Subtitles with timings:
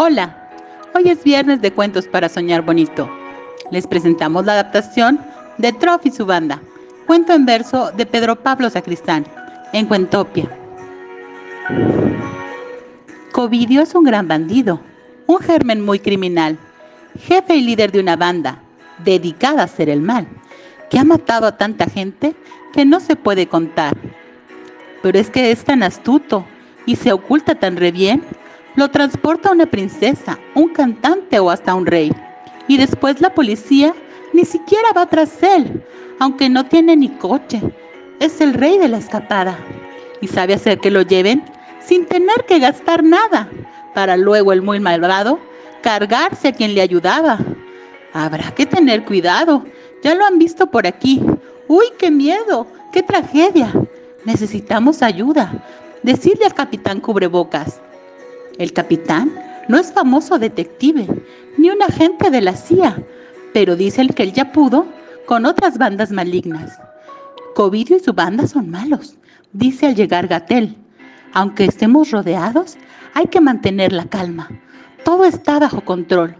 [0.00, 0.48] Hola,
[0.94, 3.10] hoy es viernes de cuentos para soñar bonito.
[3.72, 5.18] Les presentamos la adaptación
[5.56, 6.62] de Trof y su banda,
[7.04, 9.26] cuento en verso de Pedro Pablo Sacristán,
[9.72, 10.48] en Cuentopia.
[13.32, 14.80] Covidio es un gran bandido,
[15.26, 16.56] un germen muy criminal,
[17.18, 18.62] jefe y líder de una banda
[18.98, 20.28] dedicada a hacer el mal,
[20.90, 22.36] que ha matado a tanta gente
[22.72, 23.96] que no se puede contar.
[25.02, 26.46] Pero es que es tan astuto
[26.86, 28.22] y se oculta tan re bien
[28.78, 32.12] lo transporta una princesa, un cantante o hasta un rey.
[32.68, 33.92] Y después la policía
[34.32, 35.82] ni siquiera va tras él,
[36.20, 37.60] aunque no tiene ni coche.
[38.20, 39.58] Es el rey de la escapada.
[40.20, 41.42] Y sabe hacer que lo lleven
[41.80, 43.48] sin tener que gastar nada,
[43.94, 45.40] para luego el muy malvado
[45.82, 47.38] cargarse a quien le ayudaba.
[48.12, 49.64] Habrá que tener cuidado.
[50.04, 51.20] Ya lo han visto por aquí.
[51.66, 52.68] ¡Uy, qué miedo!
[52.92, 53.72] ¡Qué tragedia!
[54.24, 55.64] Necesitamos ayuda.
[56.04, 57.80] Decirle al capitán cubrebocas.
[58.58, 59.32] El capitán
[59.68, 61.06] no es famoso detective,
[61.56, 63.02] ni un agente de la CIA,
[63.52, 64.86] pero dicen que él ya pudo
[65.26, 66.80] con otras bandas malignas.
[67.54, 69.16] Covidio y su banda son malos,
[69.52, 70.76] dice al llegar Gatel.
[71.32, 72.76] Aunque estemos rodeados,
[73.14, 74.48] hay que mantener la calma.
[75.04, 76.36] Todo está bajo control.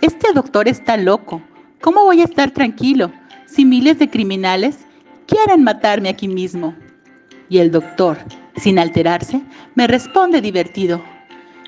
[0.00, 1.42] Este doctor está loco.
[1.80, 3.12] ¿Cómo voy a estar tranquilo
[3.46, 4.78] si miles de criminales
[5.26, 6.74] quieren matarme aquí mismo?
[7.48, 8.18] Y el doctor,
[8.56, 9.42] sin alterarse,
[9.74, 11.02] me responde divertido.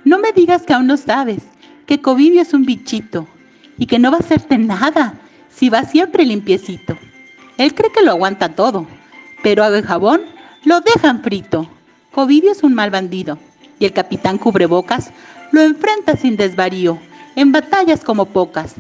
[0.05, 1.43] No me digas que aún no sabes
[1.87, 3.27] que Covidio es un bichito
[3.79, 5.15] y que no va a hacerte nada
[5.49, 6.97] si va siempre limpiecito.
[7.59, 8.87] Él cree que lo aguanta todo,
[9.43, 10.23] pero a jabón
[10.65, 11.69] lo dejan frito.
[12.11, 13.39] Covidio es un mal bandido
[13.79, 15.11] y el capitán cubrebocas
[15.53, 16.99] lo enfrenta sin desvarío,
[17.37, 18.75] en batallas como pocas.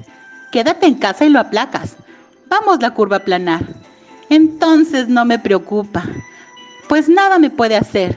[0.50, 1.96] Quédate en casa y lo aplacas.
[2.48, 3.64] Vamos la curva a planar.
[4.28, 6.04] Entonces no me preocupa,
[6.88, 8.16] pues nada me puede hacer.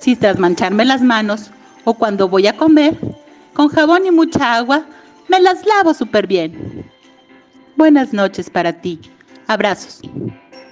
[0.00, 1.50] Si tras mancharme las manos
[1.84, 2.96] o cuando voy a comer,
[3.54, 4.84] con jabón y mucha agua,
[5.28, 6.90] me las lavo súper bien.
[7.76, 9.00] Buenas noches para ti.
[9.46, 10.00] Abrazos.